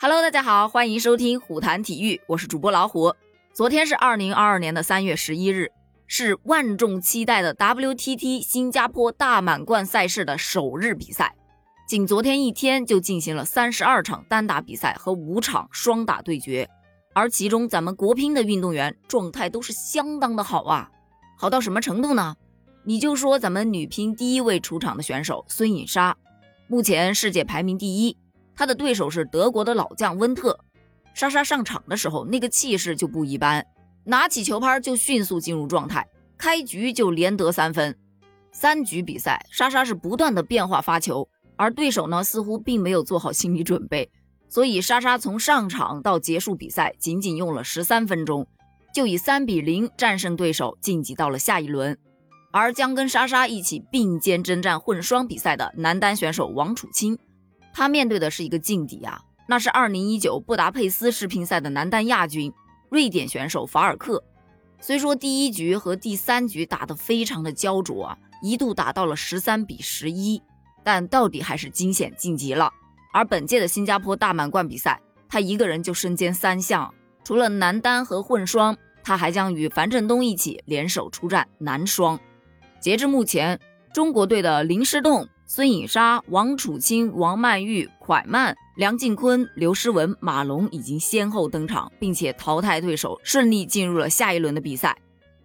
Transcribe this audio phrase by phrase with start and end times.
[0.00, 3.12] Hello，大家好，欢迎收听虎谈体育，我是主播老虎。
[3.52, 5.72] 昨天是二零二二年的三月十一日，
[6.06, 11.34] 是万众期待的 WTT 新加坡大满贯赛事的首日比赛。
[11.88, 16.70] 仅昨天一天就进行了三十二场单打比赛和五场双打对决，
[17.12, 20.92] 而其中咱们国乒的运动员状态都是相当的好啊，
[21.36, 22.36] 好到什么程度呢？
[22.84, 26.16] 你就说咱们女乒第一位出场的选手孙颖莎，
[26.68, 28.16] 目前世界排名第一。
[28.58, 30.58] 他的对手是德国的老将温特，
[31.14, 33.64] 莎莎上场的时候那个气势就不一般，
[34.02, 36.04] 拿起球拍就迅速进入状态，
[36.36, 37.96] 开局就连得三分。
[38.50, 44.10] 三局比赛，莎莎是不断的变化发球，而对手呢似乎并没有做好心理准备，
[44.48, 48.44] 所以莎莎从上场到结束比赛仅仅用了十三分钟，
[48.92, 51.96] 就以三比零战胜对手晋级到了下一轮。
[52.50, 57.16] 而将跟莎莎一起并肩征战混双比赛的男单选手王楚钦。
[57.78, 62.52] 他面对的是一个劲敌啊，那是2019布达佩斯世乒赛的男单亚军，
[62.90, 64.20] 瑞典选手法尔克。
[64.80, 70.42] 虽说第一局和第三局打得非常的焦灼啊，一度打到了十三比十一，
[70.82, 72.68] 但到底还是惊险晋级了。
[73.12, 82.18] 而本届的新加坡大满贯比赛，他一个人就身兼三项，除了男单和混双，他还将与樊振东一起联手出战男双。
[82.80, 83.60] 截至目前，
[83.94, 85.28] 中国队的林诗栋。
[85.50, 94.94] 孙颖莎、王楚钦、王曼玉、蒯曼、梁靖昆、刘诗雯、马龙已经先后登场，并且淘汰对手，顺利进入了下一轮的比赛。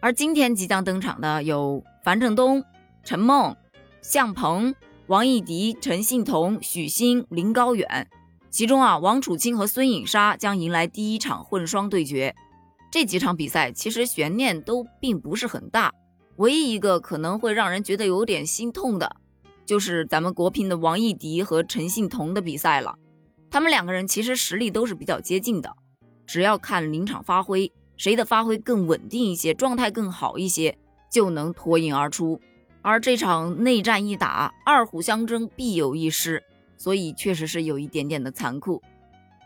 [0.00, 2.64] 而今天即将登场的有樊振东、
[3.04, 3.54] 陈梦、
[4.02, 4.74] 向鹏、
[5.06, 8.08] 王艺迪、陈幸同、许昕、林高远。
[8.50, 12.34] 其中啊，王楚钦和孙颖莎将迎来第一场混双对决。
[12.90, 15.92] 这几场比赛其实悬念都并不是很大，
[16.38, 19.14] 唯一一个可能会让人觉得有点心痛的。
[19.66, 22.96] 就是咱们国乒的王艺迪和陈幸同的比赛了，
[23.50, 25.74] 他们两个人其实实力都是比较接近的，
[26.26, 30.76] 只要看临场发挥，谁的发挥更稳定一些，状态更好一些，
[31.10, 32.40] 就能脱颖而出。
[32.82, 36.42] 而这场内战一打，二虎相争，必有一失，
[36.76, 38.82] 所以确实是有一点点的残酷。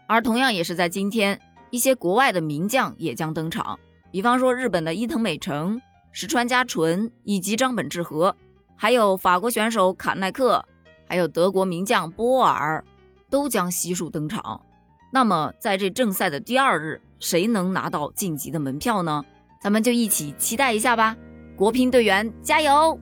[0.08, 3.78] 而同样也是在今天，一些国外的名将也将登场，
[4.10, 8.34] 比方说日本的伊藤美诚、石川佳纯以及张本智和。
[8.80, 10.64] 还有法国选手卡耐克，
[11.08, 12.84] 还有德国名将波尔，
[13.28, 14.60] 都将悉数登场。
[15.12, 19.24] 那么，在这正赛的第二日，谁能拿到晋级的门票呢？
[19.60, 21.16] 咱们就一起期待一下吧！
[21.56, 22.96] 国乒队员加油！